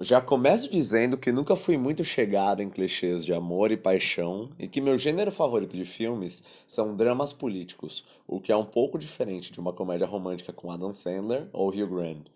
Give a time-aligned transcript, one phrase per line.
[0.00, 4.66] Já começo dizendo que nunca fui muito chegado em clichês de amor e paixão e
[4.66, 9.52] que meu gênero favorito de filmes são dramas políticos, o que é um pouco diferente
[9.52, 12.26] de uma comédia romântica com Adam Sandler ou Hugh Grant.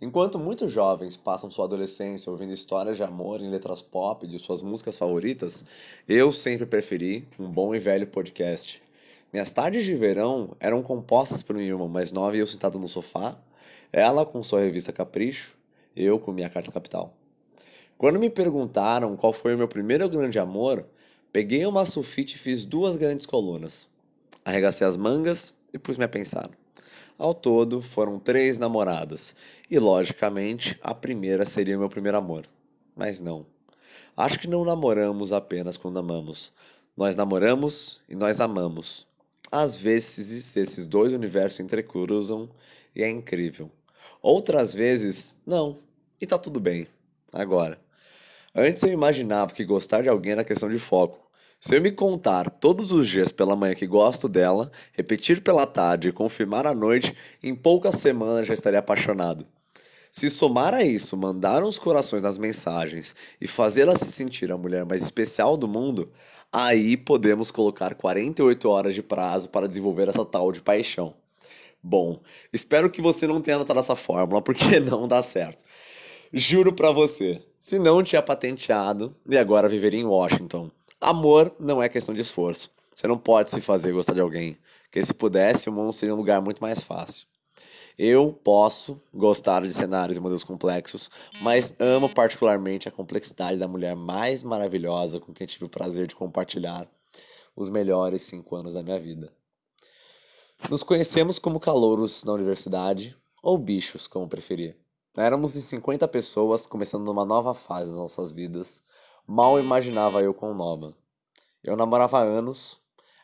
[0.00, 4.62] Enquanto muitos jovens passam sua adolescência ouvindo histórias de amor em letras pop de suas
[4.62, 5.66] músicas favoritas,
[6.08, 8.80] eu sempre preferi um bom e velho podcast.
[9.32, 12.86] Minhas tardes de verão eram compostas por minha irmã mais nova e eu sentado no
[12.86, 13.36] sofá,
[13.92, 15.57] ela com sua revista Capricho,
[15.94, 17.14] eu com minha carta capital.
[17.96, 20.86] Quando me perguntaram qual foi o meu primeiro grande amor,
[21.32, 23.90] peguei uma sulfite e fiz duas grandes colunas.
[24.44, 26.50] Arregacei as mangas e pus-me a pensar.
[27.18, 29.34] Ao todo, foram três namoradas,
[29.68, 32.46] e logicamente a primeira seria meu primeiro amor.
[32.94, 33.44] Mas não.
[34.16, 36.52] Acho que não namoramos apenas quando amamos.
[36.96, 39.08] Nós namoramos e nós amamos.
[39.50, 42.48] Às vezes esses dois universos entrecruzam
[42.94, 43.70] e é incrível.
[44.22, 45.78] Outras vezes, não.
[46.20, 46.86] E tá tudo bem.
[47.32, 47.78] Agora.
[48.54, 51.28] Antes eu imaginava que gostar de alguém era questão de foco.
[51.60, 56.08] Se eu me contar todos os dias pela manhã que gosto dela, repetir pela tarde
[56.08, 59.46] e confirmar à noite, em poucas semanas já estaria apaixonado.
[60.10, 64.84] Se somar a isso, mandar uns corações nas mensagens e fazê-la se sentir a mulher
[64.84, 66.10] mais especial do mundo,
[66.52, 71.14] aí podemos colocar 48 horas de prazo para desenvolver essa tal de paixão.
[71.82, 72.20] Bom,
[72.52, 75.64] espero que você não tenha anotado essa fórmula, porque não dá certo.
[76.32, 80.70] Juro pra você, se não tinha patenteado e agora viveria em Washington.
[81.00, 82.70] Amor não é questão de esforço.
[82.94, 86.18] Você não pode se fazer gostar de alguém, porque se pudesse, o mundo seria um
[86.18, 87.26] lugar muito mais fácil.
[87.96, 93.96] Eu posso gostar de cenários e modelos complexos, mas amo particularmente a complexidade da mulher
[93.96, 96.88] mais maravilhosa com quem tive o prazer de compartilhar
[97.56, 99.32] os melhores cinco anos da minha vida.
[100.66, 104.76] Nos conhecemos como calouros na universidade, ou bichos, como preferir.
[105.16, 108.84] Éramos de 50 pessoas, começando numa nova fase das nossas vidas.
[109.26, 110.94] Mal imaginava eu com nova.
[111.64, 112.78] Eu namorava há anos,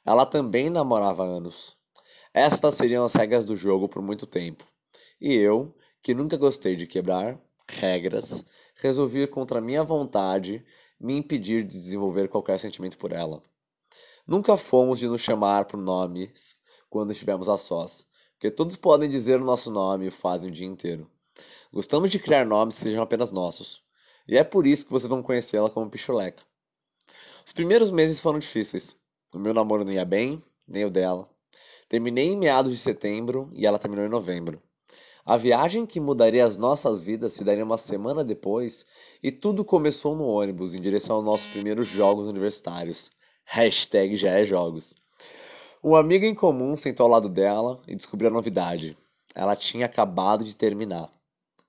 [0.07, 1.77] ela também namorava há anos.
[2.33, 4.65] Estas seriam as regras do jogo por muito tempo.
[5.21, 10.65] E eu, que nunca gostei de quebrar regras, resolvi contra minha vontade
[10.99, 13.43] me impedir de desenvolver qualquer sentimento por ela.
[14.27, 16.64] Nunca fomos de nos chamar por nomes
[16.95, 20.55] quando estivemos a sós, porque todos podem dizer o nosso nome e o fazem o
[20.55, 21.11] dia inteiro.
[21.73, 23.83] Gostamos de criar nomes que sejam apenas nossos,
[24.29, 26.41] e é por isso que vocês vão conhecê-la como Pichuleca.
[27.45, 29.01] Os primeiros meses foram difíceis.
[29.35, 31.29] O meu namoro não ia bem, nem o dela.
[31.89, 34.63] Terminei em meados de setembro e ela terminou em novembro.
[35.27, 38.87] A viagem que mudaria as nossas vidas se daria uma semana depois
[39.21, 43.11] e tudo começou no ônibus em direção aos nossos primeiros jogos universitários.
[43.45, 45.03] Hashtag já é jogos.
[45.87, 48.97] Um amigo em comum sentou ao lado dela e descobriu a novidade.
[49.35, 51.13] Ela tinha acabado de terminar.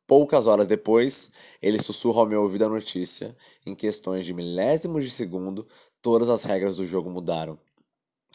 [0.07, 3.35] Poucas horas depois, ele sussurra ao meu ouvido a notícia.
[3.65, 5.67] Em questões de milésimos de segundo,
[6.01, 7.59] todas as regras do jogo mudaram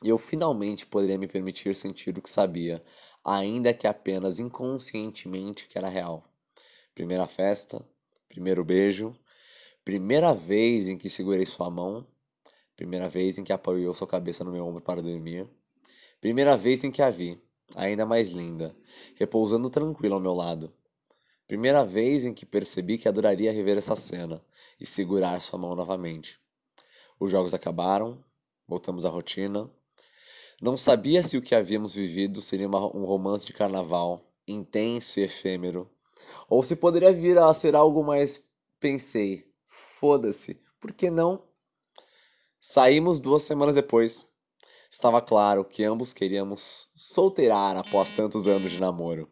[0.02, 2.82] e eu finalmente poderia me permitir sentir o que sabia,
[3.24, 6.24] ainda que apenas inconscientemente que era real.
[6.94, 7.84] Primeira festa,
[8.28, 9.14] primeiro beijo,
[9.84, 12.06] primeira vez em que segurei sua mão,
[12.76, 15.48] primeira vez em que apoiou sua cabeça no meu ombro para dormir,
[16.20, 17.41] primeira vez em que a vi,
[17.75, 18.76] ainda mais linda,
[19.14, 20.72] repousando tranquila ao meu lado.
[21.47, 24.42] Primeira vez em que percebi que adoraria rever essa cena
[24.81, 26.38] e segurar sua mão novamente.
[27.19, 28.22] Os jogos acabaram,
[28.69, 29.70] voltamos à rotina
[30.60, 35.22] não sabia se o que havíamos vivido seria uma, um romance de carnaval, intenso e
[35.22, 35.91] efêmero,
[36.50, 38.50] ou se poderia vir a ser algo mais.
[38.78, 41.42] Pensei, foda-se, por que não?
[42.60, 44.29] Saímos duas semanas depois.
[44.90, 49.30] Estava claro que ambos queríamos solteirar após tantos anos de namoro.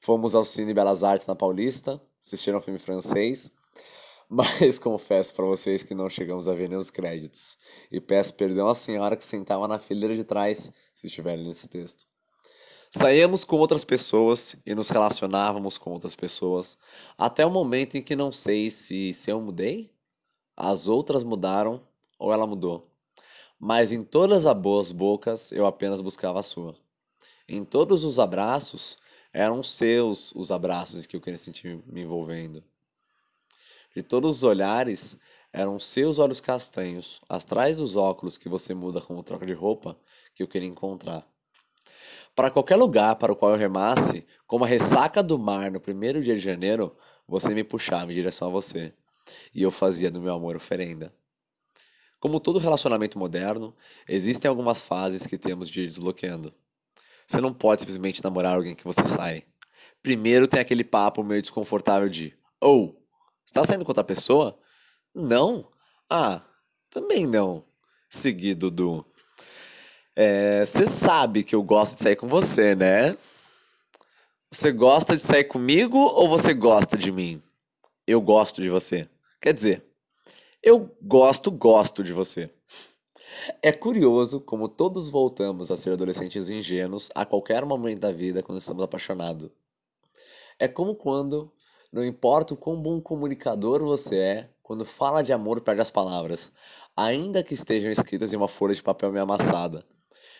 [0.00, 3.54] Fomos ao Cine Belas Artes na Paulista, assistiram um filme francês
[4.28, 7.58] mas confesso para vocês que não chegamos a ver nem os créditos.
[7.90, 12.06] E peço perdão à senhora que sentava na fileira de trás, se estiverem nesse texto.
[12.90, 16.78] Saíamos com outras pessoas e nos relacionávamos com outras pessoas,
[17.18, 19.92] até o momento em que não sei se, se eu mudei,
[20.56, 21.80] as outras mudaram
[22.18, 22.93] ou ela mudou.
[23.66, 26.76] Mas em todas as boas bocas eu apenas buscava a sua.
[27.48, 28.98] Em todos os abraços,
[29.32, 32.62] eram seus os abraços que eu queria sentir me envolvendo.
[33.96, 35.18] De todos os olhares,
[35.50, 39.98] eram seus olhos castanhos, atrás dos óculos que você muda como troca de roupa,
[40.34, 41.26] que eu queria encontrar.
[42.34, 46.22] Para qualquer lugar para o qual eu remasse, como a ressaca do mar no primeiro
[46.22, 46.94] dia de janeiro,
[47.26, 48.92] você me puxava em direção a você.
[49.54, 51.10] E eu fazia do meu amor oferenda.
[52.24, 53.76] Como todo relacionamento moderno,
[54.08, 56.54] existem algumas fases que temos de ir desbloqueando.
[57.26, 59.44] Você não pode simplesmente namorar alguém que você sai.
[60.02, 63.04] Primeiro tem aquele papo meio desconfortável de: ou, oh,
[63.44, 64.58] Está saindo com outra pessoa?
[65.14, 65.68] Não.
[66.08, 66.40] Ah,
[66.88, 67.62] também não.
[68.08, 69.04] Seguido do.
[70.16, 73.14] É, você sabe que eu gosto de sair com você, né?
[74.50, 77.42] Você gosta de sair comigo ou você gosta de mim?
[78.06, 79.06] Eu gosto de você.
[79.42, 79.84] Quer dizer,
[80.64, 82.50] eu gosto, gosto de você.
[83.60, 88.58] É curioso como todos voltamos a ser adolescentes ingênuos a qualquer momento da vida quando
[88.58, 89.50] estamos apaixonados.
[90.58, 91.52] É como quando,
[91.92, 96.52] não importa o quão bom comunicador você é, quando fala de amor perde as palavras,
[96.96, 99.84] ainda que estejam escritas em uma folha de papel meio amassada.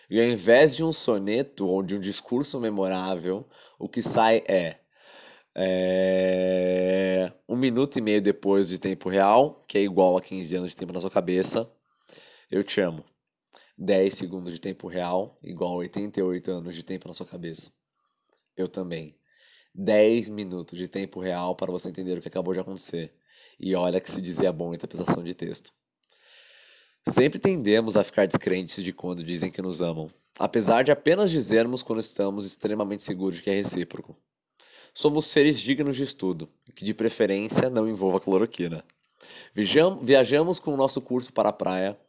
[0.09, 3.45] E ao invés de um soneto ou de um discurso memorável,
[3.77, 4.79] o que sai é,
[5.55, 10.69] é um minuto e meio depois de tempo real, que é igual a 15 anos
[10.71, 11.71] de tempo na sua cabeça,
[12.51, 13.05] eu te amo.
[13.77, 17.71] 10 segundos de tempo real, igual a 88 anos de tempo na sua cabeça.
[18.55, 19.17] Eu também.
[19.73, 23.13] 10 minutos de tempo real para você entender o que acabou de acontecer.
[23.59, 25.73] E olha que se dizia bom interpretação de texto.
[27.07, 30.09] Sempre tendemos a ficar descrentes de quando dizem que nos amam,
[30.39, 34.17] apesar de apenas dizermos quando estamos extremamente seguros de que é recíproco.
[34.97, 38.83] Somos seres dignos de estudo, que de preferência não envolva cloroquina.
[40.01, 41.99] Viajamos com o nosso curso para a praia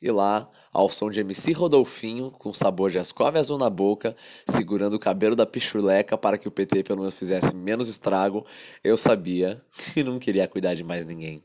[0.00, 4.16] e lá, ao som de MC Rodolfinho, com sabor de ascove azul na boca,
[4.46, 8.46] segurando o cabelo da pichuleca para que o PT pelo menos fizesse menos estrago,
[8.84, 9.60] eu sabia
[9.92, 11.42] que não queria cuidar de mais ninguém.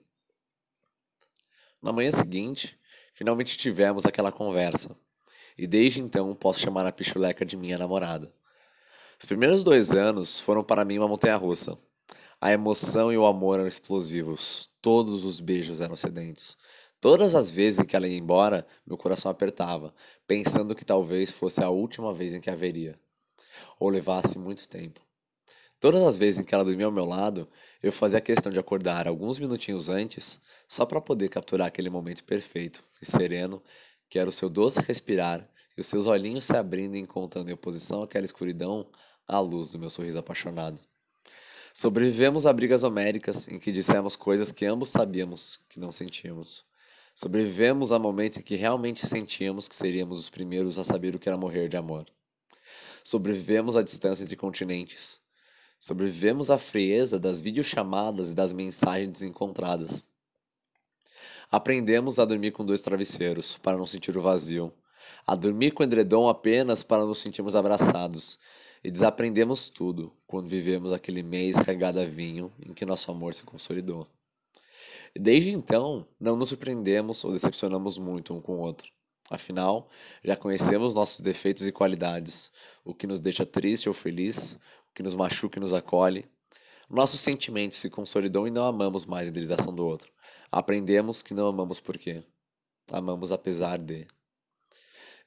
[1.81, 2.79] Na manhã seguinte,
[3.13, 4.97] Finalmente tivemos aquela conversa.
[5.57, 8.33] E desde então posso chamar a pichuleca de minha namorada.
[9.21, 11.77] Os primeiros dois anos foram para mim uma montanha-russa.
[12.41, 14.67] A emoção e o amor eram explosivos.
[14.81, 16.57] Todos os beijos eram sedentos.
[16.99, 19.93] Todas as vezes em que ela ia embora, meu coração apertava,
[20.25, 22.99] pensando que talvez fosse a última vez em que haveria.
[23.79, 24.99] Ou levasse muito tempo.
[25.79, 27.47] Todas as vezes em que ela dormia ao meu lado,
[27.83, 32.83] eu fazia questão de acordar alguns minutinhos antes, só para poder capturar aquele momento perfeito
[32.99, 33.61] e sereno,
[34.09, 35.47] que era o seu doce respirar
[35.77, 38.87] e os seus olhinhos se abrindo e encontrando em oposição àquela escuridão
[39.31, 40.79] a luz do meu sorriso apaixonado.
[41.73, 46.65] Sobrevivemos a brigas homéricas em que dissemos coisas que ambos sabíamos que não sentíamos.
[47.15, 51.29] Sobrevivemos a momentos em que realmente sentíamos que seríamos os primeiros a saber o que
[51.29, 52.05] era morrer de amor.
[53.03, 55.21] Sobrevivemos à distância entre continentes,
[55.83, 60.03] Sobrevivemos à frieza das videochamadas e das mensagens desencontradas.
[61.51, 64.71] Aprendemos a dormir com dois travesseiros, para não sentir o vazio.
[65.25, 68.37] A dormir com edredom apenas para nos sentirmos abraçados.
[68.83, 73.43] E desaprendemos tudo quando vivemos aquele mês regado a vinho em que nosso amor se
[73.43, 74.07] consolidou.
[75.15, 78.91] Desde então, não nos surpreendemos ou decepcionamos muito um com o outro.
[79.29, 79.87] Afinal,
[80.23, 82.51] já conhecemos nossos defeitos e qualidades,
[82.83, 84.59] o que nos deixa triste ou feliz,
[84.95, 86.25] que nos machuca e nos acolhe.
[86.89, 90.11] Nossos sentimentos se consolidam e não amamos mais a idealização do outro.
[90.51, 92.23] Aprendemos que não amamos por quê.
[92.91, 94.07] Amamos apesar de.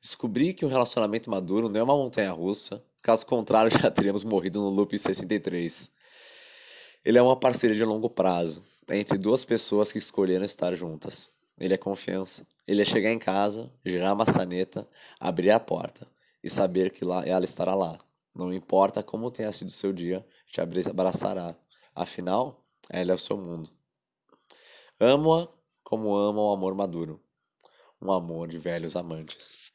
[0.01, 4.61] Descobri que um relacionamento maduro não é uma montanha russa, caso contrário já teríamos morrido
[4.61, 5.93] no loop 63.
[7.05, 11.31] Ele é uma parceria de longo prazo, entre duas pessoas que escolheram estar juntas.
[11.61, 12.47] Ele é confiança.
[12.67, 14.89] Ele é chegar em casa, girar a maçaneta,
[15.21, 16.09] abrir a porta
[16.43, 17.99] e saber que lá ela estará lá,
[18.35, 21.55] não importa como tenha sido seu dia, te abraçará.
[21.95, 23.71] Afinal, ela é o seu mundo.
[24.99, 25.46] Amo-a
[25.82, 27.20] como ama o amor maduro.
[28.01, 29.73] Um amor de velhos amantes.